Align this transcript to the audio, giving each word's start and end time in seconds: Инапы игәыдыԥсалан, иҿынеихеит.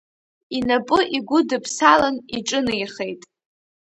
Инапы 0.57 0.99
игәыдыԥсалан, 1.17 2.15
иҿынеихеит. 2.37 3.21